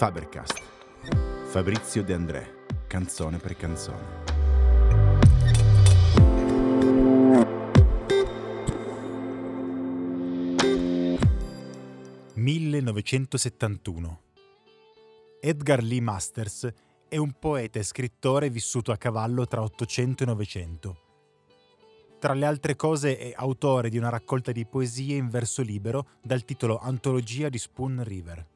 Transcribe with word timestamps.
Fabercast. 0.00 0.62
Fabrizio 1.50 2.02
De 2.02 2.14
André, 2.14 2.64
canzone 2.86 3.36
per 3.36 3.54
canzone. 3.54 3.98
«1971. 12.34 14.16
Edgar 15.38 15.82
Lee 15.82 16.00
Masters 16.00 16.72
è 17.06 17.18
un 17.18 17.32
poeta 17.38 17.78
e 17.78 17.82
scrittore 17.82 18.48
vissuto 18.48 18.92
a 18.92 18.96
cavallo 18.96 19.46
tra 19.46 19.60
800 19.60 20.22
e 20.22 20.26
900. 20.26 20.96
Tra 22.18 22.32
le 22.32 22.46
altre 22.46 22.74
cose 22.74 23.18
è 23.18 23.34
autore 23.36 23.90
di 23.90 23.98
una 23.98 24.08
raccolta 24.08 24.50
di 24.50 24.64
poesie 24.64 25.16
in 25.16 25.28
verso 25.28 25.60
libero 25.60 26.06
dal 26.22 26.46
titolo 26.46 26.78
Antologia 26.78 27.50
di 27.50 27.58
Spoon 27.58 28.02
River. 28.02 28.46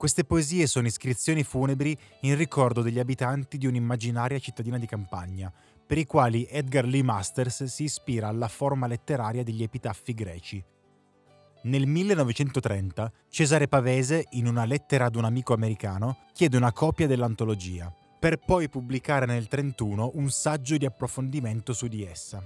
Queste 0.00 0.24
poesie 0.24 0.66
sono 0.66 0.86
iscrizioni 0.86 1.42
funebri 1.42 1.94
in 2.20 2.34
ricordo 2.34 2.80
degli 2.80 2.98
abitanti 2.98 3.58
di 3.58 3.66
un'immaginaria 3.66 4.38
cittadina 4.38 4.78
di 4.78 4.86
campagna, 4.86 5.52
per 5.86 5.98
i 5.98 6.06
quali 6.06 6.46
Edgar 6.48 6.86
Lee 6.86 7.02
Masters 7.02 7.64
si 7.64 7.82
ispira 7.82 8.28
alla 8.28 8.48
forma 8.48 8.86
letteraria 8.86 9.42
degli 9.42 9.62
epitaffi 9.62 10.14
greci. 10.14 10.64
Nel 11.64 11.86
1930 11.86 13.12
Cesare 13.28 13.68
Pavese, 13.68 14.24
in 14.30 14.46
una 14.46 14.64
lettera 14.64 15.04
ad 15.04 15.16
un 15.16 15.26
amico 15.26 15.52
americano, 15.52 16.20
chiede 16.32 16.56
una 16.56 16.72
copia 16.72 17.06
dell'antologia, 17.06 17.94
per 18.18 18.38
poi 18.38 18.70
pubblicare 18.70 19.26
nel 19.26 19.48
1931 19.50 20.12
un 20.14 20.30
saggio 20.30 20.78
di 20.78 20.86
approfondimento 20.86 21.74
su 21.74 21.88
di 21.88 22.06
essa. 22.06 22.42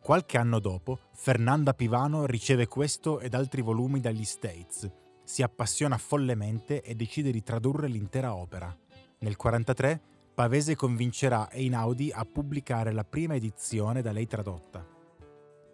Qualche 0.00 0.38
anno 0.38 0.58
dopo, 0.58 1.00
Fernanda 1.12 1.74
Pivano 1.74 2.24
riceve 2.24 2.66
questo 2.66 3.20
ed 3.20 3.34
altri 3.34 3.60
volumi 3.60 4.00
dagli 4.00 4.24
States, 4.24 4.90
si 5.24 5.42
appassiona 5.42 5.98
follemente 5.98 6.82
e 6.82 6.94
decide 6.94 7.30
di 7.32 7.42
tradurre 7.42 7.88
l'intera 7.88 8.34
opera. 8.34 8.66
Nel 8.66 9.36
1943 9.36 10.12
Pavese 10.34 10.74
convincerà 10.74 11.50
Einaudi 11.50 12.10
a 12.12 12.24
pubblicare 12.24 12.92
la 12.92 13.04
prima 13.04 13.36
edizione 13.36 14.02
da 14.02 14.10
lei 14.10 14.26
tradotta. 14.26 14.84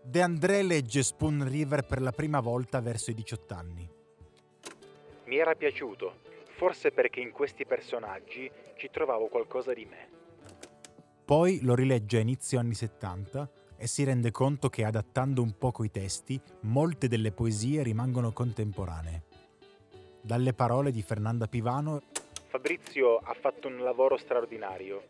De 0.02 0.22
André 0.22 0.62
legge 0.62 1.02
Spoon 1.02 1.48
River 1.48 1.84
per 1.84 2.02
la 2.02 2.12
prima 2.12 2.40
volta 2.40 2.80
verso 2.80 3.10
i 3.10 3.14
18 3.14 3.54
anni. 3.54 3.90
Mi 5.24 5.36
era 5.36 5.54
piaciuto, 5.54 6.20
forse 6.56 6.90
perché 6.90 7.20
in 7.20 7.30
questi 7.30 7.64
personaggi 7.64 8.50
ci 8.76 8.90
trovavo 8.90 9.28
qualcosa 9.28 9.72
di 9.72 9.86
me. 9.86 10.08
Poi 11.24 11.60
lo 11.62 11.74
rilegge 11.74 12.18
a 12.18 12.20
inizio 12.20 12.58
anni 12.58 12.74
70 12.74 13.50
e 13.78 13.86
si 13.86 14.04
rende 14.04 14.30
conto 14.30 14.68
che 14.68 14.84
adattando 14.84 15.40
un 15.40 15.56
poco 15.56 15.84
i 15.84 15.90
testi, 15.90 16.38
molte 16.62 17.08
delle 17.08 17.32
poesie 17.32 17.82
rimangono 17.82 18.30
contemporanee. 18.32 19.22
Dalle 20.22 20.52
parole 20.52 20.92
di 20.92 21.02
Fernanda 21.02 21.46
Pivano, 21.46 22.02
Fabrizio 22.48 23.16
ha 23.18 23.32
fatto 23.32 23.68
un 23.68 23.78
lavoro 23.78 24.16
straordinario. 24.16 25.02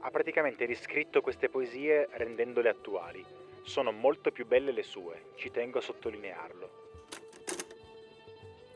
Ha 0.00 0.10
praticamente 0.10 0.64
riscritto 0.64 1.20
queste 1.20 1.48
poesie 1.48 2.08
rendendole 2.12 2.68
attuali. 2.68 3.24
Sono 3.62 3.92
molto 3.92 4.32
più 4.32 4.46
belle 4.46 4.72
le 4.72 4.82
sue, 4.82 5.32
ci 5.36 5.50
tengo 5.50 5.78
a 5.78 5.82
sottolinearlo. 5.82 6.70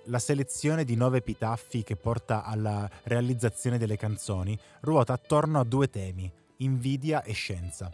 La 0.05 0.21
selezione 0.21 0.85
di 0.85 0.95
nove 0.95 1.19
epitaffi 1.19 1.83
che 1.83 1.97
porta 1.97 2.45
alla 2.45 2.89
realizzazione 3.05 3.79
delle 3.79 3.97
canzoni 3.97 4.57
ruota 4.83 5.15
attorno 5.15 5.59
a 5.59 5.65
due 5.65 5.91
temi, 5.91 6.31
invidia 6.59 7.23
e 7.25 7.33
scienza. 7.33 7.91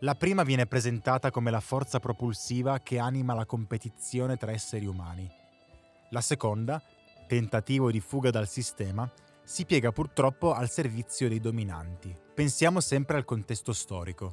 La 0.00 0.14
prima 0.14 0.42
viene 0.42 0.66
presentata 0.66 1.30
come 1.30 1.50
la 1.50 1.60
forza 1.60 2.00
propulsiva 2.00 2.80
che 2.80 2.98
anima 2.98 3.34
la 3.34 3.46
competizione 3.46 4.36
tra 4.36 4.50
esseri 4.50 4.86
umani. 4.86 5.30
La 6.10 6.22
seconda, 6.22 6.82
tentativo 7.26 7.90
di 7.90 8.00
fuga 8.00 8.30
dal 8.30 8.48
sistema, 8.48 9.10
si 9.44 9.66
piega 9.66 9.92
purtroppo 9.92 10.54
al 10.54 10.70
servizio 10.70 11.28
dei 11.28 11.38
dominanti. 11.38 12.16
Pensiamo 12.34 12.80
sempre 12.80 13.18
al 13.18 13.26
contesto 13.26 13.74
storico. 13.74 14.32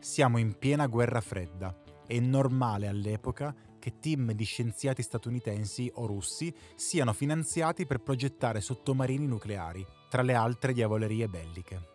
Siamo 0.00 0.38
in 0.38 0.58
piena 0.58 0.86
guerra 0.86 1.20
fredda. 1.20 1.72
È 2.04 2.18
normale 2.18 2.88
all'epoca 2.88 3.54
che 3.78 4.00
team 4.00 4.32
di 4.32 4.44
scienziati 4.44 5.02
statunitensi 5.02 5.90
o 5.94 6.06
russi 6.06 6.52
siano 6.74 7.12
finanziati 7.12 7.86
per 7.86 8.00
progettare 8.00 8.60
sottomarini 8.60 9.26
nucleari, 9.26 9.86
tra 10.08 10.22
le 10.22 10.34
altre 10.34 10.72
diavolerie 10.72 11.28
belliche. 11.28 11.90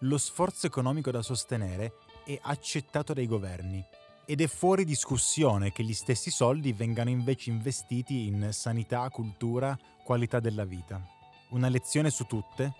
Lo 0.00 0.18
sforzo 0.18 0.66
economico 0.66 1.12
da 1.12 1.22
sostenere 1.22 1.94
è 2.24 2.36
accettato 2.42 3.12
dai 3.12 3.26
governi 3.26 3.84
ed 4.26 4.40
è 4.40 4.46
fuori 4.46 4.84
discussione 4.84 5.70
che 5.72 5.82
gli 5.82 5.92
stessi 5.92 6.30
soldi 6.30 6.72
vengano 6.72 7.10
invece 7.10 7.50
investiti 7.50 8.26
in 8.26 8.48
sanità, 8.52 9.08
cultura, 9.10 9.78
qualità 10.02 10.40
della 10.40 10.64
vita. 10.64 11.00
Una 11.50 11.68
lezione 11.68 12.10
su 12.10 12.24
tutte? 12.24 12.72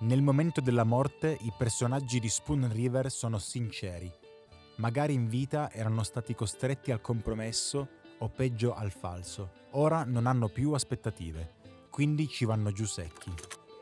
Nel 0.00 0.22
momento 0.22 0.60
della 0.60 0.84
morte 0.84 1.36
i 1.40 1.52
personaggi 1.56 2.20
di 2.20 2.28
Spoon 2.28 2.70
River 2.72 3.10
sono 3.10 3.38
sinceri. 3.38 4.10
Magari 4.76 5.14
in 5.14 5.28
vita 5.28 5.70
erano 5.72 6.02
stati 6.02 6.34
costretti 6.34 6.92
al 6.92 7.00
compromesso 7.00 7.88
o 8.18 8.28
peggio 8.28 8.74
al 8.74 8.92
falso. 8.92 9.64
Ora 9.72 10.04
non 10.04 10.26
hanno 10.26 10.48
più 10.48 10.72
aspettative, 10.72 11.54
quindi 11.90 12.28
ci 12.28 12.44
vanno 12.44 12.72
giù 12.72 12.84
secchi. 12.84 13.32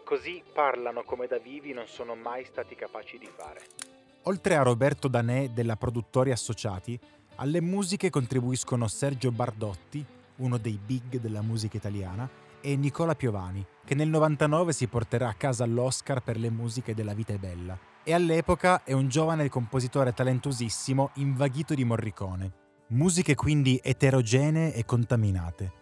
Così 0.04 0.43
parlano 0.53 1.03
come 1.03 1.26
da 1.26 1.38
vivi 1.38 1.72
non 1.72 1.87
sono 1.87 2.14
mai 2.14 2.44
stati 2.44 2.75
capaci 2.75 3.19
di 3.19 3.26
fare. 3.26 3.83
Oltre 4.26 4.56
a 4.56 4.62
Roberto 4.62 5.06
Danè 5.08 5.50
della 5.50 5.76
Produttori 5.76 6.30
Associati, 6.30 6.98
alle 7.36 7.60
musiche 7.60 8.08
contribuiscono 8.08 8.88
Sergio 8.88 9.30
Bardotti, 9.30 10.04
uno 10.36 10.56
dei 10.56 10.80
big 10.82 11.20
della 11.20 11.42
musica 11.42 11.76
italiana, 11.76 12.26
e 12.62 12.74
Nicola 12.74 13.14
Piovani, 13.14 13.62
che 13.84 13.94
nel 13.94 14.08
99 14.08 14.72
si 14.72 14.86
porterà 14.86 15.28
a 15.28 15.34
casa 15.34 15.66
l'Oscar 15.66 16.22
per 16.22 16.38
le 16.38 16.48
musiche 16.48 16.94
della 16.94 17.12
Vita 17.12 17.34
è 17.34 17.36
Bella. 17.36 17.78
E 18.02 18.14
all'epoca 18.14 18.82
è 18.82 18.94
un 18.94 19.08
giovane 19.08 19.50
compositore 19.50 20.14
talentuosissimo 20.14 21.10
invaghito 21.16 21.74
di 21.74 21.84
Morricone. 21.84 22.52
Musiche 22.88 23.34
quindi 23.34 23.78
eterogenee 23.82 24.72
e 24.72 24.86
contaminate. 24.86 25.72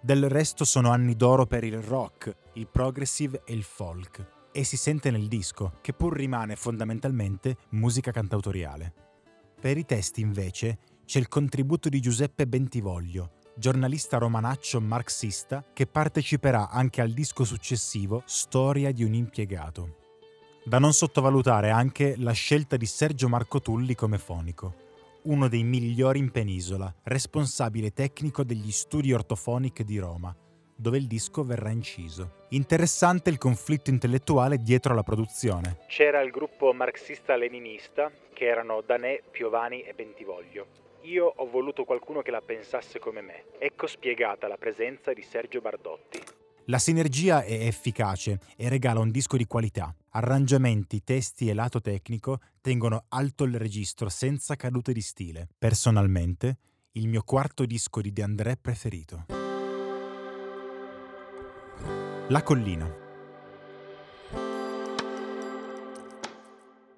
Del 0.00 0.28
resto 0.28 0.64
sono 0.64 0.90
anni 0.90 1.16
d'oro 1.16 1.46
per 1.46 1.64
il 1.64 1.82
rock, 1.82 2.32
il 2.52 2.68
progressive 2.68 3.42
e 3.44 3.54
il 3.54 3.64
folk 3.64 4.36
e 4.58 4.64
si 4.64 4.76
sente 4.76 5.12
nel 5.12 5.28
disco, 5.28 5.74
che 5.80 5.92
pur 5.92 6.16
rimane 6.16 6.56
fondamentalmente 6.56 7.58
musica 7.70 8.10
cantautoriale. 8.10 8.92
Per 9.60 9.78
i 9.78 9.84
testi, 9.84 10.20
invece, 10.20 10.78
c'è 11.04 11.20
il 11.20 11.28
contributo 11.28 11.88
di 11.88 12.00
Giuseppe 12.00 12.44
Bentivoglio, 12.48 13.34
giornalista 13.54 14.18
romanaccio 14.18 14.80
marxista 14.80 15.64
che 15.72 15.86
parteciperà 15.86 16.70
anche 16.70 17.00
al 17.00 17.12
disco 17.12 17.44
successivo 17.44 18.24
Storia 18.26 18.90
di 18.90 19.04
un 19.04 19.14
impiegato. 19.14 19.98
Da 20.64 20.80
non 20.80 20.92
sottovalutare 20.92 21.70
anche 21.70 22.16
la 22.16 22.32
scelta 22.32 22.76
di 22.76 22.86
Sergio 22.86 23.28
Marco 23.28 23.60
Tulli 23.60 23.94
come 23.94 24.18
fonico, 24.18 24.74
uno 25.26 25.46
dei 25.46 25.62
migliori 25.62 26.18
in 26.18 26.32
penisola, 26.32 26.92
responsabile 27.04 27.92
tecnico 27.92 28.42
degli 28.42 28.72
studi 28.72 29.12
ortofonic 29.12 29.82
di 29.82 29.98
Roma, 29.98 30.36
dove 30.78 30.96
il 30.96 31.08
disco 31.08 31.42
verrà 31.42 31.70
inciso. 31.70 32.46
Interessante 32.50 33.30
il 33.30 33.38
conflitto 33.38 33.90
intellettuale 33.90 34.62
dietro 34.62 34.94
la 34.94 35.02
produzione. 35.02 35.78
C'era 35.88 36.20
il 36.20 36.30
gruppo 36.30 36.72
marxista-leninista, 36.72 38.10
che 38.32 38.46
erano 38.46 38.80
Danè, 38.80 39.22
Piovani 39.28 39.82
e 39.82 39.92
Bentivoglio. 39.92 40.66
Io 41.02 41.32
ho 41.34 41.50
voluto 41.50 41.84
qualcuno 41.84 42.22
che 42.22 42.30
la 42.30 42.40
pensasse 42.40 42.98
come 43.00 43.20
me. 43.20 43.44
Ecco 43.58 43.86
spiegata 43.86 44.46
la 44.46 44.56
presenza 44.56 45.12
di 45.12 45.22
Sergio 45.22 45.60
Bardotti. 45.60 46.20
La 46.66 46.78
sinergia 46.78 47.42
è 47.42 47.66
efficace 47.66 48.38
e 48.56 48.68
regala 48.68 49.00
un 49.00 49.10
disco 49.10 49.36
di 49.36 49.46
qualità. 49.46 49.94
Arrangiamenti, 50.10 51.02
testi 51.02 51.48
e 51.48 51.54
lato 51.54 51.80
tecnico 51.80 52.40
tengono 52.60 53.04
alto 53.08 53.44
il 53.44 53.56
registro 53.56 54.08
senza 54.10 54.54
cadute 54.54 54.92
di 54.92 55.00
stile. 55.00 55.48
Personalmente, 55.58 56.58
il 56.92 57.08
mio 57.08 57.22
quarto 57.22 57.64
disco 57.64 58.00
di 58.00 58.12
De 58.12 58.22
André 58.22 58.56
preferito. 58.56 59.37
La 62.30 62.42
collina. 62.42 62.86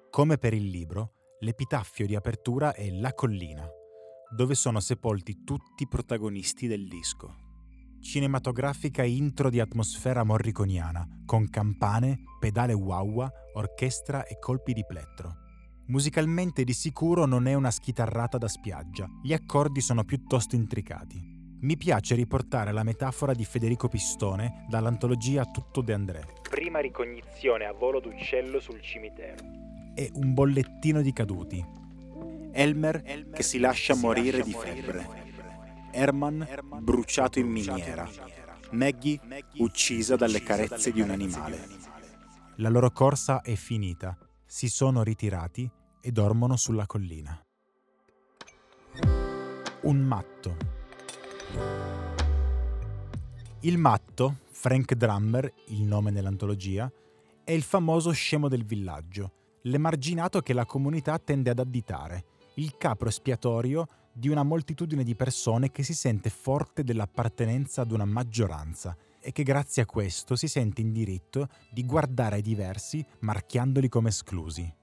Come 0.09 0.37
per 0.37 0.53
il 0.53 0.65
libro, 0.65 1.13
l'epitaffio 1.39 2.05
di 2.05 2.15
apertura 2.15 2.73
è 2.73 2.89
La 2.89 3.13
collina, 3.13 3.65
dove 4.35 4.55
sono 4.55 4.81
sepolti 4.81 5.45
tutti 5.45 5.83
i 5.83 5.87
protagonisti 5.87 6.67
del 6.67 6.85
disco. 6.89 7.33
Cinematografica 8.01 9.03
intro 9.03 9.49
di 9.49 9.61
atmosfera 9.61 10.25
morriconiana, 10.25 11.07
con 11.25 11.49
campane, 11.49 12.23
pedale 12.37 12.73
wah 12.73 13.31
orchestra 13.53 14.25
e 14.25 14.37
colpi 14.37 14.73
di 14.73 14.85
plettro. 14.85 15.35
Musicalmente 15.87 16.65
di 16.65 16.73
sicuro 16.73 17.25
non 17.25 17.47
è 17.47 17.53
una 17.53 17.71
schitarrata 17.71 18.37
da 18.37 18.49
spiaggia, 18.49 19.07
gli 19.23 19.31
accordi 19.31 19.79
sono 19.79 20.03
piuttosto 20.03 20.57
intricati 20.57 21.30
mi 21.61 21.77
piace 21.77 22.15
riportare 22.15 22.71
la 22.71 22.83
metafora 22.83 23.33
di 23.33 23.45
Federico 23.45 23.87
Pistone 23.87 24.65
dall'antologia 24.67 25.45
Tutto 25.45 25.81
De 25.81 25.93
André. 25.93 26.25
Prima 26.49 26.79
ricognizione 26.79 27.65
a 27.65 27.71
volo 27.71 27.99
d'uccello 27.99 28.59
sul 28.59 28.81
cimitero. 28.81 29.43
E 29.93 30.09
un 30.13 30.33
bollettino 30.33 31.01
di 31.01 31.13
caduti. 31.13 31.63
Elmer, 32.53 33.01
Elmer 33.05 33.29
che 33.29 33.43
si 33.43 33.59
lascia, 33.59 33.93
si 33.93 34.01
morire, 34.01 34.37
lascia 34.37 34.43
di 34.43 34.51
morire 34.51 34.73
di 34.73 34.81
febbre. 34.81 35.07
Herman, 35.91 36.45
Herman 36.49 36.83
bruciato 36.83 37.39
in 37.39 37.47
miniera. 37.47 38.09
Maggie 38.71 39.19
uccisa 39.57 40.15
dalle 40.15 40.41
carezze 40.41 40.91
di 40.91 41.01
un 41.01 41.09
animale. 41.09 41.67
La 42.55 42.69
loro 42.69 42.91
corsa 42.91 43.41
è 43.41 43.55
finita, 43.55 44.17
si 44.45 44.69
sono 44.69 45.03
ritirati 45.03 45.69
e 46.01 46.11
dormono 46.11 46.55
sulla 46.55 46.85
collina. 46.85 47.39
Un 49.81 49.97
matto. 49.99 50.70
Il 53.63 53.77
matto, 53.77 54.39
Frank 54.49 54.95
Drummer, 54.95 55.53
il 55.67 55.83
nome 55.83 56.09
nell'antologia, 56.09 56.91
è 57.43 57.51
il 57.51 57.61
famoso 57.61 58.09
scemo 58.09 58.47
del 58.47 58.65
villaggio, 58.65 59.59
l'emarginato 59.63 60.41
che 60.41 60.53
la 60.53 60.65
comunità 60.65 61.19
tende 61.19 61.51
ad 61.51 61.59
additare, 61.59 62.25
il 62.55 62.75
capro 62.77 63.07
espiatorio 63.07 63.85
di 64.11 64.29
una 64.29 64.41
moltitudine 64.41 65.03
di 65.03 65.15
persone 65.15 65.69
che 65.69 65.83
si 65.83 65.93
sente 65.93 66.31
forte 66.31 66.83
dell'appartenenza 66.83 67.83
ad 67.83 67.91
una 67.91 68.05
maggioranza 68.05 68.97
e 69.19 69.31
che 69.31 69.43
grazie 69.43 69.83
a 69.83 69.85
questo 69.85 70.35
si 70.35 70.47
sente 70.47 70.81
in 70.81 70.91
diritto 70.91 71.47
di 71.69 71.85
guardare 71.85 72.37
ai 72.37 72.41
diversi 72.41 73.05
marchiandoli 73.19 73.89
come 73.89 74.09
esclusi. 74.09 74.73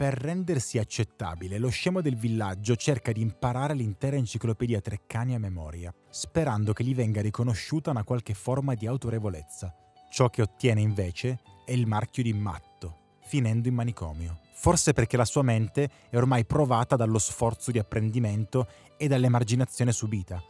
Per 0.00 0.14
rendersi 0.14 0.78
accettabile, 0.78 1.58
lo 1.58 1.68
scemo 1.68 2.00
del 2.00 2.16
villaggio 2.16 2.74
cerca 2.74 3.12
di 3.12 3.20
imparare 3.20 3.74
l'intera 3.74 4.16
enciclopedia 4.16 4.80
Treccani 4.80 5.34
a 5.34 5.38
memoria, 5.38 5.94
sperando 6.08 6.72
che 6.72 6.84
gli 6.84 6.94
venga 6.94 7.20
riconosciuta 7.20 7.90
una 7.90 8.02
qualche 8.02 8.32
forma 8.32 8.72
di 8.72 8.86
autorevolezza. 8.86 9.74
Ciò 10.10 10.30
che 10.30 10.40
ottiene 10.40 10.80
invece 10.80 11.40
è 11.66 11.72
il 11.72 11.86
marchio 11.86 12.22
di 12.22 12.32
matto, 12.32 13.18
finendo 13.24 13.68
in 13.68 13.74
manicomio 13.74 14.40
forse 14.54 14.94
perché 14.94 15.18
la 15.18 15.26
sua 15.26 15.42
mente 15.42 15.90
è 16.08 16.16
ormai 16.16 16.46
provata 16.46 16.96
dallo 16.96 17.18
sforzo 17.18 17.70
di 17.70 17.78
apprendimento 17.78 18.68
e 18.96 19.06
dall'emarginazione 19.06 19.92
subita, 19.92 20.42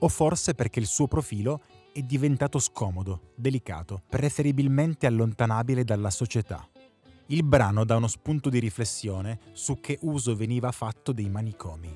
o 0.00 0.08
forse 0.08 0.54
perché 0.54 0.80
il 0.80 0.86
suo 0.86 1.06
profilo 1.06 1.60
è 1.92 2.02
diventato 2.02 2.58
scomodo, 2.58 3.32
delicato, 3.36 4.02
preferibilmente 4.08 5.06
allontanabile 5.06 5.84
dalla 5.84 6.10
società. 6.10 6.68
Il 7.30 7.42
brano 7.42 7.84
dà 7.84 7.96
uno 7.96 8.06
spunto 8.06 8.48
di 8.48 8.58
riflessione 8.58 9.38
su 9.52 9.80
che 9.80 9.98
uso 10.00 10.34
veniva 10.34 10.72
fatto 10.72 11.12
dei 11.12 11.28
manicomi. 11.28 11.94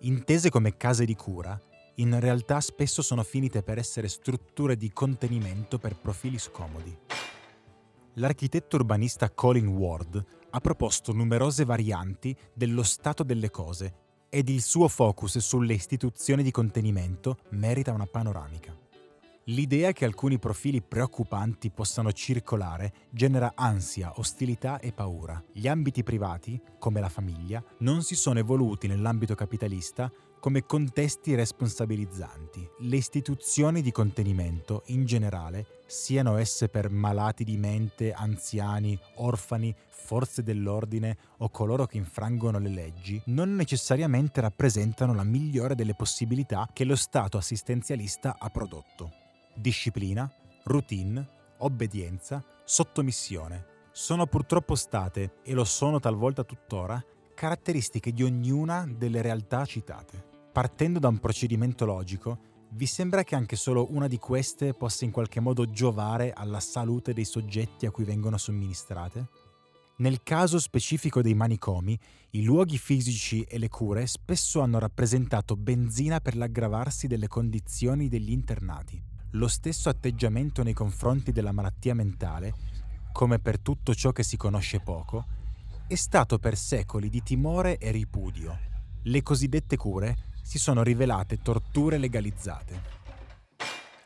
Intese 0.00 0.50
come 0.50 0.76
case 0.76 1.06
di 1.06 1.14
cura, 1.14 1.58
in 1.94 2.20
realtà 2.20 2.60
spesso 2.60 3.00
sono 3.00 3.22
finite 3.22 3.62
per 3.62 3.78
essere 3.78 4.08
strutture 4.08 4.76
di 4.76 4.92
contenimento 4.92 5.78
per 5.78 5.96
profili 5.96 6.38
scomodi. 6.38 6.94
L'architetto 8.14 8.76
urbanista 8.76 9.30
Colin 9.30 9.68
Ward 9.68 10.22
ha 10.50 10.60
proposto 10.60 11.14
numerose 11.14 11.64
varianti 11.64 12.36
dello 12.52 12.82
stato 12.82 13.22
delle 13.22 13.48
cose 13.48 13.94
ed 14.28 14.50
il 14.50 14.60
suo 14.60 14.88
focus 14.88 15.38
sulle 15.38 15.72
istituzioni 15.72 16.42
di 16.42 16.50
contenimento 16.50 17.38
merita 17.52 17.92
una 17.92 18.06
panoramica. 18.06 18.79
L'idea 19.50 19.90
che 19.90 20.04
alcuni 20.04 20.38
profili 20.38 20.80
preoccupanti 20.80 21.70
possano 21.70 22.12
circolare 22.12 22.92
genera 23.10 23.54
ansia, 23.56 24.12
ostilità 24.16 24.78
e 24.78 24.92
paura. 24.92 25.42
Gli 25.52 25.66
ambiti 25.66 26.04
privati, 26.04 26.60
come 26.78 27.00
la 27.00 27.08
famiglia, 27.08 27.60
non 27.78 28.02
si 28.02 28.14
sono 28.14 28.38
evoluti 28.38 28.86
nell'ambito 28.86 29.34
capitalista 29.34 30.10
come 30.38 30.64
contesti 30.64 31.34
responsabilizzanti. 31.34 32.64
Le 32.78 32.96
istituzioni 32.96 33.82
di 33.82 33.90
contenimento, 33.90 34.84
in 34.86 35.04
generale, 35.04 35.66
siano 35.86 36.36
esse 36.36 36.68
per 36.68 36.88
malati 36.88 37.42
di 37.42 37.56
mente, 37.56 38.12
anziani, 38.12 38.96
orfani, 39.16 39.74
forze 39.88 40.44
dell'ordine 40.44 41.16
o 41.38 41.50
coloro 41.50 41.86
che 41.86 41.96
infrangono 41.96 42.60
le 42.60 42.70
leggi, 42.70 43.20
non 43.26 43.56
necessariamente 43.56 44.40
rappresentano 44.40 45.12
la 45.12 45.24
migliore 45.24 45.74
delle 45.74 45.94
possibilità 45.94 46.68
che 46.72 46.84
lo 46.84 46.94
Stato 46.94 47.36
assistenzialista 47.36 48.36
ha 48.38 48.48
prodotto. 48.48 49.19
Disciplina, 49.60 50.26
routine, 50.64 51.28
obbedienza, 51.58 52.42
sottomissione 52.64 53.66
sono 53.92 54.24
purtroppo 54.24 54.74
state, 54.74 55.34
e 55.44 55.52
lo 55.52 55.64
sono 55.64 56.00
talvolta 56.00 56.44
tuttora, 56.44 57.04
caratteristiche 57.34 58.10
di 58.10 58.22
ognuna 58.22 58.88
delle 58.90 59.20
realtà 59.20 59.66
citate. 59.66 60.24
Partendo 60.50 60.98
da 60.98 61.08
un 61.08 61.18
procedimento 61.18 61.84
logico, 61.84 62.38
vi 62.70 62.86
sembra 62.86 63.22
che 63.22 63.34
anche 63.34 63.56
solo 63.56 63.88
una 63.90 64.08
di 64.08 64.16
queste 64.16 64.72
possa 64.72 65.04
in 65.04 65.10
qualche 65.10 65.40
modo 65.40 65.70
giovare 65.70 66.32
alla 66.32 66.60
salute 66.60 67.12
dei 67.12 67.26
soggetti 67.26 67.84
a 67.84 67.90
cui 67.90 68.04
vengono 68.04 68.38
somministrate? 68.38 69.28
Nel 69.98 70.22
caso 70.22 70.58
specifico 70.58 71.20
dei 71.20 71.34
manicomi, 71.34 71.98
i 72.30 72.44
luoghi 72.44 72.78
fisici 72.78 73.42
e 73.42 73.58
le 73.58 73.68
cure 73.68 74.06
spesso 74.06 74.62
hanno 74.62 74.78
rappresentato 74.78 75.54
benzina 75.54 76.18
per 76.20 76.34
l'aggravarsi 76.34 77.06
delle 77.06 77.28
condizioni 77.28 78.08
degli 78.08 78.30
internati. 78.30 79.09
Lo 79.34 79.46
stesso 79.46 79.88
atteggiamento 79.88 80.64
nei 80.64 80.72
confronti 80.72 81.30
della 81.30 81.52
malattia 81.52 81.94
mentale, 81.94 82.52
come 83.12 83.38
per 83.38 83.60
tutto 83.60 83.94
ciò 83.94 84.10
che 84.10 84.24
si 84.24 84.36
conosce 84.36 84.80
poco, 84.80 85.24
è 85.86 85.94
stato 85.94 86.38
per 86.38 86.56
secoli 86.56 87.08
di 87.08 87.22
timore 87.22 87.78
e 87.78 87.92
ripudio. 87.92 88.58
Le 89.04 89.22
cosiddette 89.22 89.76
cure 89.76 90.16
si 90.42 90.58
sono 90.58 90.82
rivelate 90.82 91.40
torture 91.42 91.96
legalizzate. 91.96 92.98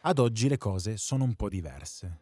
Ad 0.03 0.19
oggi 0.19 0.47
le 0.49 0.59
cose 0.59 0.99
sono 0.99 1.25
un 1.25 1.35
po' 1.35 1.49
diverse. 1.49 2.21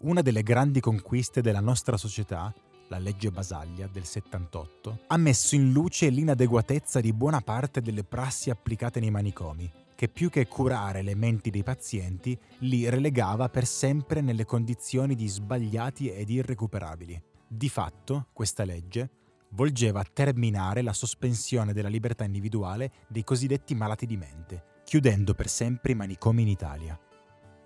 Una 0.00 0.20
delle 0.20 0.42
grandi 0.42 0.80
conquiste 0.80 1.40
della 1.40 1.60
nostra 1.60 1.96
società, 1.96 2.52
la 2.88 2.98
legge 2.98 3.30
Basaglia 3.30 3.86
del 3.86 4.04
78, 4.04 5.04
ha 5.06 5.16
messo 5.16 5.54
in 5.54 5.72
luce 5.72 6.10
l'inadeguatezza 6.10 7.00
di 7.00 7.14
buona 7.14 7.40
parte 7.40 7.80
delle 7.80 8.04
prassi 8.04 8.50
applicate 8.50 9.00
nei 9.00 9.10
manicomi, 9.10 9.72
che 9.94 10.08
più 10.08 10.30
che 10.30 10.46
curare 10.46 11.02
le 11.02 11.14
menti 11.14 11.50
dei 11.50 11.62
pazienti, 11.62 12.38
li 12.60 12.88
relegava 12.88 13.48
per 13.48 13.66
sempre 13.66 14.20
nelle 14.20 14.44
condizioni 14.44 15.14
di 15.14 15.28
sbagliati 15.28 16.10
ed 16.10 16.30
irrecuperabili. 16.30 17.22
Di 17.46 17.68
fatto, 17.68 18.28
questa 18.32 18.64
legge 18.64 19.10
volgeva 19.50 20.00
a 20.00 20.06
terminare 20.12 20.82
la 20.82 20.92
sospensione 20.92 21.72
della 21.72 21.88
libertà 21.88 22.24
individuale 22.24 22.92
dei 23.08 23.22
cosiddetti 23.22 23.74
malati 23.74 24.06
di 24.06 24.16
mente, 24.16 24.64
chiudendo 24.84 25.34
per 25.34 25.48
sempre 25.48 25.92
i 25.92 25.94
manicomi 25.94 26.42
in 26.42 26.48
Italia. 26.48 26.98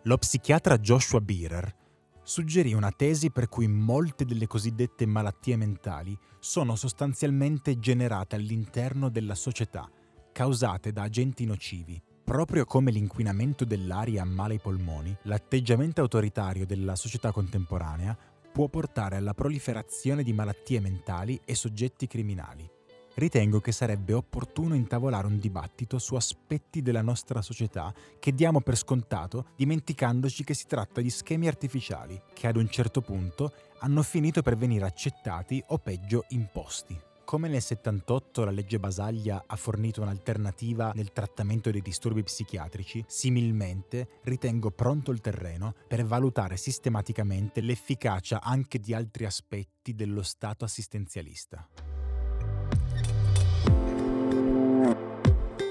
Lo 0.03 0.19
psichiatra 0.19 0.79
Joshua 0.79 1.21
Beerer 1.21 1.75
suggerì 2.23 2.75
una 2.75 2.91
tesi 2.91 3.31
per 3.31 3.49
cui 3.49 3.67
molte 3.69 4.27
delle 4.27 4.47
cosiddette 4.47 5.07
malattie 5.07 5.57
mentali 5.57 6.17
sono 6.39 6.77
sostanzialmente 6.77 7.79
generate 7.79 8.37
all'interno 8.37 9.09
della 9.09 9.35
società, 9.35 9.91
causate 10.31 10.93
da 10.93 11.03
agenti 11.05 11.47
nocivi. 11.47 12.01
Proprio 12.29 12.67
come 12.67 12.91
l'inquinamento 12.91 13.65
dell'aria 13.65 14.21
ammala 14.21 14.53
i 14.53 14.59
polmoni, 14.59 15.17
l'atteggiamento 15.23 16.03
autoritario 16.03 16.67
della 16.67 16.95
società 16.95 17.33
contemporanea 17.33 18.15
può 18.53 18.69
portare 18.69 19.17
alla 19.17 19.33
proliferazione 19.33 20.23
di 20.23 20.35
malattie 20.35 20.79
mentali 20.79 21.41
e 21.47 21.55
soggetti 21.55 22.07
criminali 22.07 22.71
ritengo 23.19 23.61
che 23.61 23.73
sarebbe 23.73 24.13
opportuno 24.13 24.75
intavolare 24.75 25.27
un 25.27 25.39
dibattito 25.39 25.99
su 25.99 26.15
aspetti 26.15 26.83
della 26.83 27.03
nostra 27.03 27.43
società 27.43 27.93
che 28.19 28.33
diamo 28.33 28.61
per 28.61 28.77
scontato 28.77 29.47
dimenticandoci 29.57 30.45
che 30.45 30.55
si 30.55 30.67
tratta 30.67 31.01
di 31.01 31.11
schemi 31.11 31.49
artificiali 31.49 32.21
che 32.33 32.47
ad 32.47 32.57
un 32.57 32.69
certo 32.69 33.01
punto 33.01 33.53
hanno 33.81 34.03
finito 34.03 34.43
per 34.43 34.57
venire 34.57 34.85
accettati 34.85 35.63
o 35.69 35.79
peggio 35.79 36.27
imposti. 36.29 37.08
Come 37.29 37.49
nel 37.49 37.61
78 37.61 38.43
la 38.43 38.51
legge 38.51 38.79
Basaglia 38.79 39.45
ha 39.47 39.57
fornito 39.57 40.01
un'alternativa 40.01 40.93
nel 40.95 41.13
trattamento 41.13 41.71
dei 41.71 41.83
disturbi 41.83 42.23
psichiatrici, 42.23 43.05
similmente 43.07 44.21
ritengo 44.23 44.71
pronto 44.71 45.11
il 45.11 45.21
terreno 45.21 45.75
per 45.87 46.07
valutare 46.07 46.57
sistematicamente 46.57 47.61
l'efficacia 47.61 48.41
anche 48.41 48.79
di 48.79 48.95
altri 48.95 49.27
aspetti 49.27 49.95
dello 49.95 50.23
Stato 50.23 50.65
assistenzialista. 50.65 51.69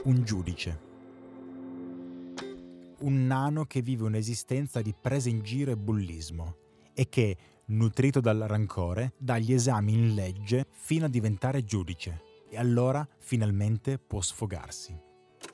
un 0.03 0.23
giudice. 0.23 0.79
Un 2.99 3.25
nano 3.25 3.65
che 3.65 3.81
vive 3.81 4.03
un'esistenza 4.03 4.83
di 4.83 4.93
presa 4.93 5.27
in 5.27 5.41
giro 5.41 5.71
e 5.71 5.75
bullismo 5.75 6.55
e 6.93 7.09
che, 7.09 7.37
nutrito 7.67 8.19
dal 8.19 8.39
rancore, 8.39 9.13
dà 9.17 9.37
gli 9.37 9.53
esami 9.53 9.93
in 9.93 10.13
legge 10.13 10.65
fino 10.71 11.05
a 11.05 11.09
diventare 11.09 11.63
giudice 11.63 12.21
e 12.49 12.57
allora 12.57 13.07
finalmente 13.17 13.97
può 13.97 14.21
sfogarsi. 14.21 14.99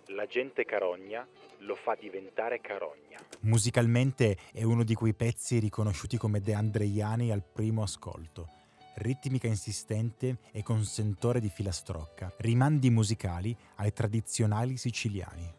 La 0.08 0.26
gente 0.26 0.66
carogna 0.66 1.28
lo 1.60 1.76
fa 1.76 1.96
diventare 2.00 2.62
carogna. 2.62 3.20
Musicalmente 3.42 4.38
è 4.52 4.64
uno 4.64 4.84
di 4.84 4.94
quei 4.94 5.14
pezzi 5.14 5.60
riconosciuti 5.60 6.18
come 6.18 6.40
deandreiani 6.40 7.32
al 7.32 7.44
primo 7.44 7.84
ascolto 7.84 8.62
ritmica 8.96 9.48
insistente 9.48 10.38
e 10.52 10.62
con 10.62 10.84
sentore 10.84 11.40
di 11.40 11.50
filastrocca, 11.50 12.34
rimandi 12.38 12.90
musicali 12.90 13.56
ai 13.76 13.94
tradizionali 13.94 14.78
siciliani. 14.78 15.52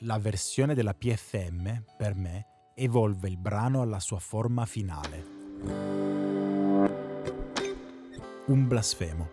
La 0.00 0.18
versione 0.18 0.74
della 0.74 0.94
PFM, 0.94 1.84
per 1.96 2.14
me, 2.14 2.46
evolve 2.74 3.28
il 3.28 3.36
brano 3.36 3.82
alla 3.82 4.00
sua 4.00 4.18
forma 4.18 4.66
finale. 4.66 5.31
Un 8.46 8.66
blasfemo. 8.66 9.30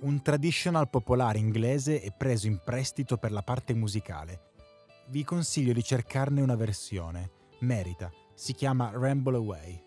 Un 0.00 0.22
traditional 0.22 0.88
popolare 0.90 1.38
inglese 1.38 2.00
è 2.00 2.12
preso 2.16 2.46
in 2.46 2.60
prestito 2.64 3.16
per 3.16 3.30
la 3.30 3.42
parte 3.42 3.72
musicale, 3.74 4.50
vi 5.12 5.24
consiglio 5.24 5.72
di 5.74 5.82
cercarne 5.82 6.40
una 6.40 6.56
versione. 6.56 7.30
Merita, 7.60 8.10
si 8.32 8.54
chiama 8.54 8.92
Ramble 8.94 9.36
Away. 9.36 9.78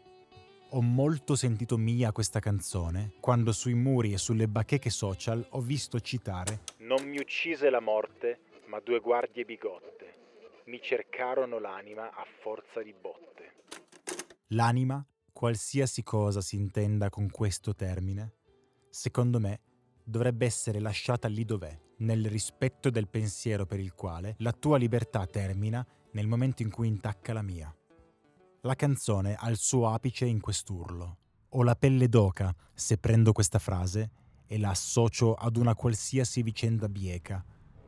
Ho 0.70 0.82
molto 0.82 1.36
sentito 1.36 1.78
mia 1.78 2.12
questa 2.12 2.40
canzone 2.40 3.14
quando 3.20 3.52
sui 3.52 3.74
muri 3.74 4.14
e 4.14 4.18
sulle 4.18 4.48
bacheche 4.48 4.90
social 4.90 5.44
ho 5.50 5.62
visto 5.62 6.00
citare 6.00 6.62
Non 6.78 7.08
mi 7.08 7.18
uccise 7.18 7.70
la 7.70 7.80
morte, 7.80 8.40
ma 8.66 8.80
due 8.82 9.00
guardie 9.00 9.46
bigotte. 9.46 10.14
Mi 10.66 10.80
cercarono 10.82 11.60
l'anima 11.60 12.12
a 12.14 12.26
forza 12.42 12.84
di 12.84 12.94
botte. 12.94 13.35
L'anima, 14.56 15.06
qualsiasi 15.34 16.02
cosa 16.02 16.40
si 16.40 16.56
intenda 16.56 17.10
con 17.10 17.30
questo 17.30 17.76
termine, 17.76 18.36
secondo 18.90 19.38
me 19.38 19.60
dovrebbe 20.02 20.46
essere 20.46 20.80
lasciata 20.80 21.28
lì 21.28 21.44
dov'è, 21.44 21.78
nel 21.98 22.26
rispetto 22.28 22.90
del 22.90 23.10
pensiero 23.10 23.66
per 23.66 23.80
il 23.80 23.94
quale 23.94 24.36
la 24.40 24.54
tua 24.54 24.78
libertà 24.78 25.26
termina 25.28 25.86
nel 26.14 26.28
momento 26.28 26.62
in 26.62 26.72
cui 26.72 26.88
intacca 26.88 27.34
la 27.34 27.42
mia. 27.42 27.76
La 28.62 28.76
canzone 28.76 29.36
ha 29.36 29.50
il 29.50 29.58
suo 29.58 29.90
apice 29.90 30.26
in 30.26 30.40
quest'urlo. 30.40 31.18
Ho 31.50 31.64
la 31.64 31.76
pelle 31.76 32.08
d'oca 32.08 32.56
se 32.74 32.98
prendo 32.98 33.34
questa 33.34 33.60
frase 33.60 34.12
e 34.48 34.58
la 34.58 34.70
associo 34.70 35.34
ad 35.34 35.58
una 35.58 35.76
qualsiasi 35.76 36.42
vicenda 36.42 36.88
bieca, 36.88 37.44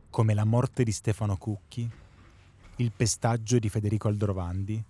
come 0.10 0.34
la 0.34 0.46
morte 0.46 0.84
di 0.84 0.92
Stefano 0.92 1.38
Cucchi, 1.38 1.90
il 2.76 2.92
pestaggio 2.92 3.58
di 3.58 3.70
Federico 3.70 4.10
Aldrovandi, 4.10 4.86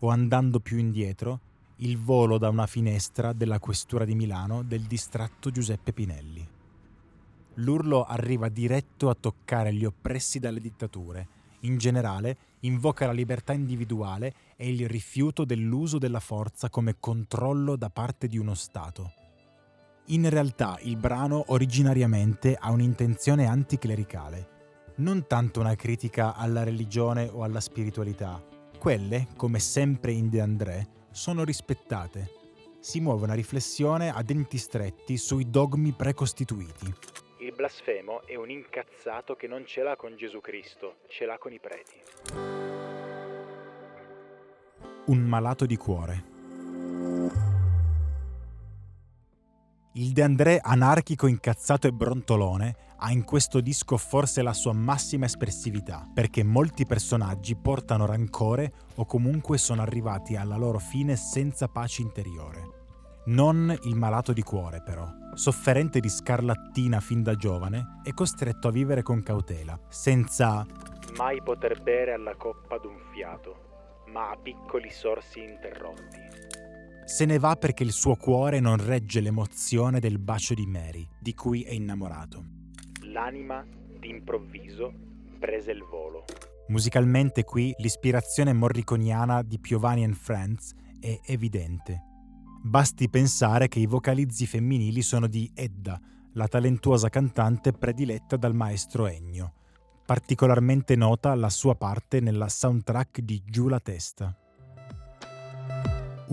o 0.00 0.08
andando 0.08 0.60
più 0.60 0.78
indietro, 0.78 1.40
il 1.76 1.98
volo 1.98 2.38
da 2.38 2.48
una 2.48 2.66
finestra 2.66 3.32
della 3.32 3.58
questura 3.58 4.04
di 4.04 4.14
Milano 4.14 4.62
del 4.62 4.82
distratto 4.82 5.50
Giuseppe 5.50 5.92
Pinelli. 5.92 6.48
L'urlo 7.58 8.04
arriva 8.04 8.48
diretto 8.48 9.08
a 9.08 9.16
toccare 9.18 9.72
gli 9.72 9.84
oppressi 9.84 10.38
dalle 10.38 10.60
dittature. 10.60 11.28
In 11.60 11.78
generale, 11.78 12.36
invoca 12.60 13.06
la 13.06 13.12
libertà 13.12 13.52
individuale 13.52 14.34
e 14.56 14.68
il 14.68 14.88
rifiuto 14.88 15.44
dell'uso 15.44 15.98
della 15.98 16.20
forza 16.20 16.68
come 16.68 16.96
controllo 16.98 17.76
da 17.76 17.90
parte 17.90 18.28
di 18.28 18.38
uno 18.38 18.54
Stato. 18.54 19.12
In 20.08 20.28
realtà 20.28 20.78
il 20.82 20.96
brano 20.96 21.44
originariamente 21.48 22.56
ha 22.56 22.70
un'intenzione 22.70 23.46
anticlericale, 23.46 24.48
non 24.96 25.26
tanto 25.26 25.60
una 25.60 25.74
critica 25.76 26.34
alla 26.34 26.62
religione 26.62 27.28
o 27.32 27.42
alla 27.42 27.60
spiritualità. 27.60 28.53
Quelle, 28.84 29.28
come 29.38 29.60
sempre 29.60 30.12
in 30.12 30.28
De 30.28 30.42
André, 30.42 30.86
sono 31.10 31.42
rispettate. 31.42 32.28
Si 32.80 33.00
muove 33.00 33.24
una 33.24 33.32
riflessione 33.32 34.10
a 34.10 34.22
denti 34.22 34.58
stretti 34.58 35.16
sui 35.16 35.48
dogmi 35.48 35.92
precostituiti. 35.92 36.92
Il 37.38 37.54
blasfemo 37.54 38.26
è 38.26 38.34
un 38.34 38.50
incazzato 38.50 39.36
che 39.36 39.46
non 39.46 39.64
ce 39.64 39.82
l'ha 39.82 39.96
con 39.96 40.14
Gesù 40.16 40.42
Cristo, 40.42 40.96
ce 41.08 41.24
l'ha 41.24 41.38
con 41.38 41.54
i 41.54 41.60
preti. 41.60 41.96
Un 45.06 45.18
malato 45.18 45.64
di 45.64 45.76
cuore. 45.78 46.33
Il 49.96 50.10
De 50.10 50.24
André 50.24 50.58
anarchico, 50.60 51.28
incazzato 51.28 51.86
e 51.86 51.92
brontolone 51.92 52.74
ha 52.96 53.12
in 53.12 53.22
questo 53.22 53.60
disco 53.60 53.96
forse 53.96 54.42
la 54.42 54.52
sua 54.52 54.72
massima 54.72 55.26
espressività, 55.26 56.04
perché 56.12 56.42
molti 56.42 56.84
personaggi 56.84 57.54
portano 57.54 58.04
rancore 58.04 58.72
o 58.96 59.04
comunque 59.04 59.56
sono 59.56 59.82
arrivati 59.82 60.34
alla 60.34 60.56
loro 60.56 60.80
fine 60.80 61.14
senza 61.14 61.68
pace 61.68 62.02
interiore. 62.02 62.62
Non 63.26 63.72
il 63.84 63.94
malato 63.94 64.32
di 64.32 64.42
cuore, 64.42 64.82
però. 64.82 65.06
Sofferente 65.34 66.00
di 66.00 66.08
scarlattina 66.08 66.98
fin 66.98 67.22
da 67.22 67.36
giovane, 67.36 68.00
è 68.02 68.12
costretto 68.14 68.66
a 68.66 68.72
vivere 68.72 69.02
con 69.02 69.22
cautela, 69.22 69.78
senza 69.88 70.66
Mai 71.16 71.40
poter 71.40 71.80
bere 71.80 72.14
alla 72.14 72.34
coppa 72.34 72.78
d'un 72.78 72.98
fiato, 73.12 74.02
ma 74.06 74.30
a 74.30 74.36
piccoli 74.36 74.90
sorsi 74.90 75.40
interrotti. 75.40 76.53
Se 77.04 77.26
ne 77.26 77.38
va 77.38 77.54
perché 77.56 77.82
il 77.82 77.92
suo 77.92 78.16
cuore 78.16 78.60
non 78.60 78.76
regge 78.76 79.20
l'emozione 79.20 80.00
del 80.00 80.18
bacio 80.18 80.54
di 80.54 80.64
Mary, 80.64 81.06
di 81.20 81.34
cui 81.34 81.62
è 81.62 81.72
innamorato. 81.72 82.44
L'anima, 83.02 83.62
d'improvviso, 83.98 84.92
prese 85.38 85.72
il 85.72 85.84
volo. 85.84 86.24
Musicalmente 86.68 87.44
qui 87.44 87.74
l'ispirazione 87.76 88.54
morriconiana 88.54 89.42
di 89.42 89.58
Piovani 89.58 90.02
and 90.02 90.14
Friends 90.14 90.74
è 90.98 91.20
evidente. 91.26 92.00
Basti 92.62 93.10
pensare 93.10 93.68
che 93.68 93.80
i 93.80 93.86
vocalizzi 93.86 94.46
femminili 94.46 95.02
sono 95.02 95.26
di 95.26 95.50
Edda, 95.54 96.00
la 96.32 96.48
talentuosa 96.48 97.10
cantante 97.10 97.72
prediletta 97.72 98.38
dal 98.38 98.54
maestro 98.54 99.06
Ennio. 99.06 99.52
Particolarmente 100.06 100.96
nota 100.96 101.34
la 101.34 101.50
sua 101.50 101.74
parte 101.74 102.20
nella 102.20 102.48
soundtrack 102.48 103.20
di 103.20 103.42
Giù 103.44 103.68
la 103.68 103.80
testa. 103.80 104.34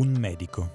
Un 0.02 0.16
medico. 0.18 0.72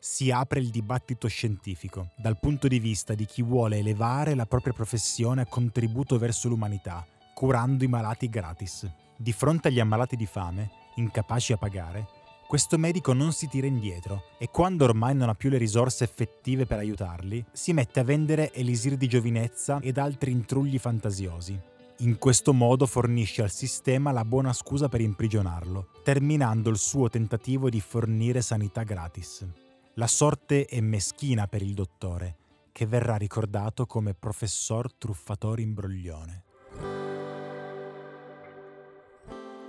Si 0.00 0.32
apre 0.32 0.58
il 0.58 0.70
dibattito 0.70 1.28
scientifico 1.28 2.10
dal 2.16 2.36
punto 2.36 2.66
di 2.66 2.80
vista 2.80 3.14
di 3.14 3.26
chi 3.26 3.42
vuole 3.42 3.78
elevare 3.78 4.34
la 4.34 4.44
propria 4.44 4.72
professione 4.72 5.42
a 5.42 5.46
contributo 5.46 6.18
verso 6.18 6.48
l'umanità, 6.48 7.06
curando 7.32 7.84
i 7.84 7.86
malati 7.86 8.28
gratis. 8.28 8.90
Di 9.16 9.32
fronte 9.32 9.68
agli 9.68 9.78
ammalati 9.78 10.16
di 10.16 10.26
fame, 10.26 10.68
incapaci 10.96 11.52
a 11.52 11.58
pagare, 11.58 12.08
questo 12.48 12.76
medico 12.76 13.12
non 13.12 13.32
si 13.32 13.46
tira 13.46 13.68
indietro 13.68 14.24
e 14.36 14.48
quando 14.50 14.82
ormai 14.82 15.14
non 15.14 15.28
ha 15.28 15.34
più 15.34 15.48
le 15.48 15.58
risorse 15.58 16.02
effettive 16.02 16.66
per 16.66 16.78
aiutarli, 16.78 17.44
si 17.52 17.72
mette 17.72 18.00
a 18.00 18.04
vendere 18.04 18.52
elisir 18.52 18.96
di 18.96 19.06
giovinezza 19.06 19.78
ed 19.80 19.96
altri 19.98 20.32
intrugli 20.32 20.76
fantasiosi. 20.76 21.74
In 22.00 22.18
questo 22.18 22.52
modo 22.52 22.84
fornisce 22.84 23.40
al 23.40 23.50
sistema 23.50 24.12
la 24.12 24.26
buona 24.26 24.52
scusa 24.52 24.86
per 24.86 25.00
imprigionarlo, 25.00 25.92
terminando 26.04 26.68
il 26.68 26.76
suo 26.76 27.08
tentativo 27.08 27.70
di 27.70 27.80
fornire 27.80 28.42
sanità 28.42 28.82
gratis. 28.82 29.46
La 29.94 30.06
sorte 30.06 30.66
è 30.66 30.78
meschina 30.82 31.46
per 31.46 31.62
il 31.62 31.72
dottore, 31.72 32.36
che 32.70 32.84
verrà 32.84 33.16
ricordato 33.16 33.86
come 33.86 34.12
professor 34.12 34.92
truffatore 34.92 35.62
imbroglione. 35.62 36.44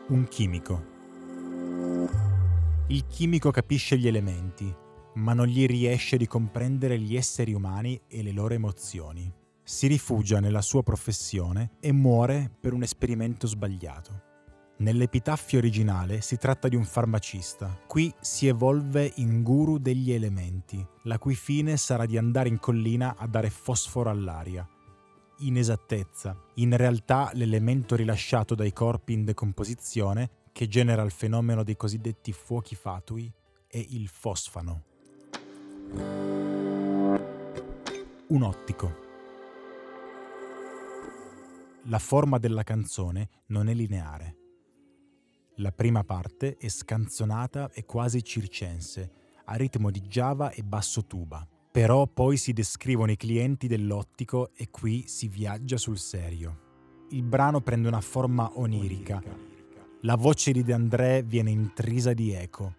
Un 0.10 0.28
chimico. 0.30 0.84
Il 2.88 3.08
chimico 3.08 3.52
capisce 3.52 3.98
gli 3.98 4.08
elementi, 4.08 4.76
ma 5.14 5.34
non 5.34 5.48
gli 5.48 5.66
riesce 5.66 6.18
di 6.18 6.28
comprendere 6.28 7.00
gli 7.00 7.16
esseri 7.16 7.54
umani 7.54 8.02
e 8.06 8.22
le 8.22 8.34
loro 8.34 8.54
emozioni. 8.54 9.37
Si 9.68 9.88
rifugia 9.88 10.40
nella 10.40 10.62
sua 10.62 10.82
professione 10.82 11.72
e 11.82 11.92
muore 11.92 12.50
per 12.58 12.72
un 12.72 12.84
esperimento 12.84 13.48
sbagliato. 13.48 14.22
Nell'epitaffio 14.78 15.58
originale 15.58 16.22
si 16.22 16.38
tratta 16.38 16.70
di 16.70 16.78
un 16.78 16.86
farmacista. 16.86 17.78
Qui 17.86 18.14
si 18.22 18.48
evolve 18.48 19.12
in 19.18 19.44
guru 19.44 19.78
degli 19.78 20.14
elementi, 20.14 20.82
la 21.04 21.20
cui 21.20 21.36
fine 21.36 21.76
sarà 21.76 22.06
di 22.06 22.18
andare 22.18 22.48
in 22.48 22.60
collina 22.60 23.16
a 23.18 23.28
dare 23.28 23.50
fosforo 23.50 24.10
all'aria. 24.10 24.66
Inesattezza. 25.40 26.42
In 26.56 26.78
realtà 26.78 27.32
l'elemento 27.34 27.98
rilasciato 27.98 28.56
dai 28.56 28.72
corpi 28.72 29.12
in 29.12 29.26
decomposizione, 29.26 30.30
che 30.54 30.70
genera 30.70 31.02
il 31.02 31.12
fenomeno 31.12 31.64
dei 31.64 31.76
cosiddetti 31.76 32.32
fuochi 32.32 32.76
fatui, 32.76 33.30
è 33.68 33.86
il 33.90 34.08
fosfano. 34.08 34.84
Un 38.28 38.42
ottico. 38.44 39.07
La 41.90 42.00
forma 42.00 42.38
della 42.38 42.64
canzone 42.64 43.30
non 43.48 43.70
è 43.70 43.74
lineare. 43.74 44.36
La 45.60 45.72
prima 45.72 46.04
parte 46.04 46.58
è 46.58 46.68
scanzonata 46.68 47.72
e 47.72 47.86
quasi 47.86 48.22
circense, 48.26 49.12
a 49.46 49.56
ritmo 49.56 49.90
di 49.90 50.02
Java 50.02 50.52
e 50.52 50.64
basso 50.64 51.06
tuba. 51.06 51.48
Però 51.72 52.06
poi 52.06 52.36
si 52.36 52.52
descrivono 52.52 53.12
i 53.12 53.16
clienti 53.16 53.68
dell'ottico 53.68 54.52
e 54.54 54.70
qui 54.70 55.08
si 55.08 55.30
viaggia 55.30 55.78
sul 55.78 55.98
serio. 55.98 57.06
Il 57.12 57.24
brano 57.24 57.62
prende 57.62 57.88
una 57.88 58.02
forma 58.02 58.52
onirica. 58.56 59.24
La 60.02 60.16
voce 60.16 60.52
di 60.52 60.64
De 60.64 60.74
André 60.74 61.24
viene 61.24 61.52
intrisa 61.52 62.12
di 62.12 62.34
eco. 62.34 62.76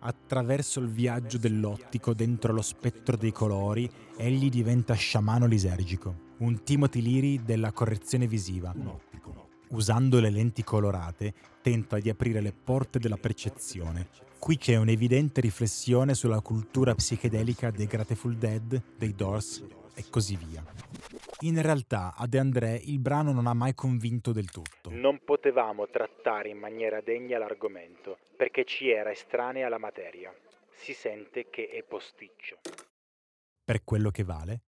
Attraverso 0.00 0.78
il 0.78 0.90
viaggio 0.90 1.38
dell'ottico 1.38 2.12
dentro 2.12 2.52
lo 2.52 2.60
spettro 2.60 3.16
dei 3.16 3.32
colori, 3.32 3.90
egli 4.18 4.50
diventa 4.50 4.92
sciamano 4.92 5.46
lisergico, 5.46 6.23
un 6.38 6.62
Timothy 6.62 7.02
Leary 7.02 7.42
della 7.42 7.72
correzione 7.72 8.26
visiva. 8.26 8.74
Usando 9.68 10.20
le 10.20 10.30
lenti 10.30 10.62
colorate, 10.62 11.32
tenta 11.62 11.98
di 11.98 12.08
aprire 12.08 12.40
le 12.40 12.52
porte 12.52 12.98
della 12.98 13.16
percezione. 13.16 14.08
Qui 14.38 14.58
c'è 14.58 14.76
un'evidente 14.76 15.40
riflessione 15.40 16.14
sulla 16.14 16.40
cultura 16.40 16.94
psichedelica 16.94 17.70
dei 17.70 17.86
Grateful 17.86 18.36
Dead, 18.36 18.82
dei 18.96 19.14
Doors 19.14 19.64
e 19.94 20.04
così 20.10 20.36
via. 20.36 20.62
In 21.40 21.60
realtà 21.62 22.14
a 22.14 22.26
De 22.26 22.38
André 22.38 22.80
il 22.84 22.98
brano 22.98 23.32
non 23.32 23.46
ha 23.46 23.54
mai 23.54 23.74
convinto 23.74 24.32
del 24.32 24.50
tutto. 24.50 24.90
Non 24.90 25.20
potevamo 25.24 25.88
trattare 25.88 26.50
in 26.50 26.58
maniera 26.58 27.00
degna 27.00 27.38
l'argomento, 27.38 28.18
perché 28.36 28.64
ci 28.64 28.90
era 28.90 29.10
estranea 29.10 29.68
la 29.68 29.78
materia. 29.78 30.32
Si 30.70 30.92
sente 30.92 31.48
che 31.48 31.68
è 31.68 31.82
posticcio. 31.82 32.58
Per 33.64 33.82
quello 33.82 34.10
che 34.10 34.24
vale, 34.24 34.60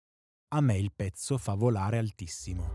a 0.49 0.61
me 0.61 0.79
il 0.79 0.93
pezzo 0.95 1.39
fa 1.39 1.55
volare 1.55 1.99
altissimo. 1.99 2.75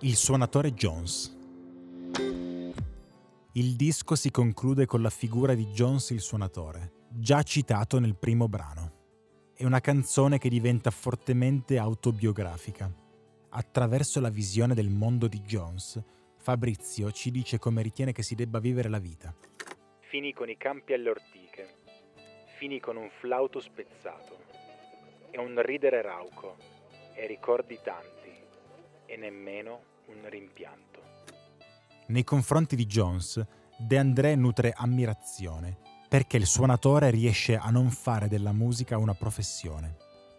Il 0.00 0.14
suonatore 0.14 0.72
Jones. 0.72 1.36
Il 3.54 3.74
disco 3.74 4.14
si 4.14 4.30
conclude 4.30 4.86
con 4.86 5.02
la 5.02 5.10
figura 5.10 5.54
di 5.54 5.66
Jones 5.66 6.10
il 6.10 6.20
suonatore, 6.20 7.06
già 7.08 7.42
citato 7.42 7.98
nel 7.98 8.16
primo 8.16 8.48
brano. 8.48 8.92
È 9.52 9.64
una 9.64 9.80
canzone 9.80 10.38
che 10.38 10.48
diventa 10.48 10.90
fortemente 10.90 11.76
autobiografica. 11.78 12.92
Attraverso 13.50 14.20
la 14.20 14.30
visione 14.30 14.74
del 14.74 14.90
mondo 14.90 15.26
di 15.26 15.40
Jones, 15.40 16.00
Fabrizio 16.36 17.10
ci 17.10 17.32
dice 17.32 17.58
come 17.58 17.82
ritiene 17.82 18.12
che 18.12 18.22
si 18.22 18.36
debba 18.36 18.60
vivere 18.60 18.88
la 18.88 18.98
vita. 18.98 19.34
Fini 20.00 20.32
con 20.32 20.48
i 20.48 20.56
campi 20.56 20.92
alle 20.92 21.10
ortiche, 21.10 21.78
fini 22.64 22.80
con 22.80 22.96
un 22.96 23.10
flauto 23.20 23.60
spezzato, 23.60 24.38
e 25.30 25.38
un 25.38 25.60
ridere 25.60 26.00
rauco, 26.00 26.56
e 27.12 27.26
ricordi 27.26 27.78
tanti, 27.84 28.32
e 29.04 29.16
nemmeno 29.18 29.80
un 30.06 30.26
rimpianto. 30.30 30.98
Nei 32.06 32.24
confronti 32.24 32.74
di 32.74 32.86
Jones, 32.86 33.44
De 33.76 33.98
André 33.98 34.34
nutre 34.34 34.72
ammirazione, 34.74 35.76
perché 36.08 36.38
il 36.38 36.46
suonatore 36.46 37.10
riesce 37.10 37.54
a 37.54 37.68
non 37.68 37.90
fare 37.90 38.28
della 38.28 38.52
musica 38.52 38.96
una 38.96 39.12
professione. 39.12 39.96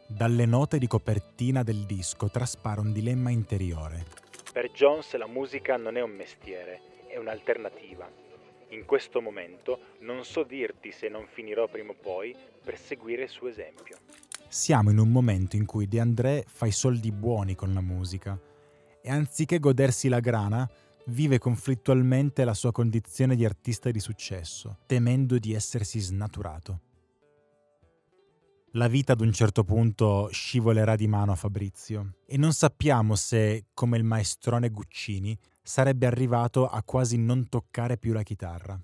Dalle 0.07 0.47
note 0.47 0.79
di 0.79 0.87
copertina 0.87 1.61
del 1.61 1.85
disco 1.85 2.31
traspare 2.31 2.79
un 2.79 2.91
dilemma 2.91 3.29
interiore. 3.29 4.03
Per 4.51 4.71
Jones 4.71 5.15
la 5.15 5.27
musica 5.27 5.77
non 5.77 5.95
è 5.95 6.01
un 6.01 6.15
mestiere, 6.15 6.81
è 7.07 7.17
un'alternativa. 7.17 8.24
In 8.69 8.85
questo 8.85 9.21
momento 9.21 9.79
non 9.99 10.25
so 10.25 10.43
dirti 10.43 10.91
se 10.91 11.07
non 11.07 11.27
finirò 11.27 11.67
prima 11.67 11.91
o 11.91 11.95
poi 11.99 12.35
per 12.63 12.77
seguire 12.77 13.23
il 13.23 13.29
suo 13.29 13.47
esempio. 13.47 13.97
Siamo 14.47 14.89
in 14.89 14.97
un 14.97 15.11
momento 15.11 15.55
in 15.55 15.65
cui 15.65 15.87
De 15.87 15.99
André 15.99 16.43
fa 16.47 16.65
i 16.65 16.71
soldi 16.71 17.11
buoni 17.11 17.55
con 17.55 17.73
la 17.73 17.81
musica 17.81 18.39
e 19.01 19.09
anziché 19.09 19.59
godersi 19.59 20.07
la 20.07 20.19
grana, 20.19 20.67
vive 21.07 21.37
conflittualmente 21.37 22.43
la 22.43 22.55
sua 22.55 22.71
condizione 22.71 23.35
di 23.35 23.45
artista 23.45 23.91
di 23.91 23.99
successo, 23.99 24.79
temendo 24.87 25.37
di 25.37 25.53
essersi 25.53 25.99
snaturato. 25.99 26.79
La 28.71 28.87
vita 28.87 29.13
ad 29.13 29.21
un 29.21 29.31
certo 29.31 29.63
punto 29.63 30.27
scivolerà 30.31 30.95
di 30.95 31.07
mano 31.07 31.31
a 31.31 31.35
Fabrizio 31.35 32.15
e 32.25 32.37
non 32.37 32.51
sappiamo 32.51 33.15
se, 33.15 33.67
come 33.73 33.97
il 33.97 34.03
maestrone 34.03 34.69
Guccini, 34.69 35.37
sarebbe 35.65 36.05
arrivato 36.05 36.67
a 36.67 36.83
quasi 36.83 37.17
non 37.17 37.49
toccare 37.49 37.97
più 37.97 38.13
la 38.13 38.21
chitarra. 38.21 38.79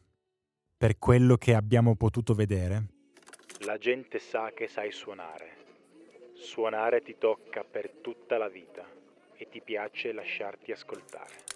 Per 0.75 0.97
quello 0.97 1.37
che 1.37 1.53
abbiamo 1.53 1.95
potuto 1.95 2.33
vedere, 2.33 2.87
La 3.65 3.77
gente 3.77 4.17
sa 4.17 4.51
che 4.55 4.67
sai 4.67 4.91
suonare. 4.91 5.57
Suonare 6.33 7.03
ti 7.03 7.15
tocca 7.19 7.63
per 7.63 7.91
tutta 8.01 8.39
la 8.39 8.49
vita 8.49 8.83
e 9.35 9.47
ti 9.47 9.61
piace 9.61 10.11
lasciarti 10.11 10.71
ascoltare. 10.71 11.50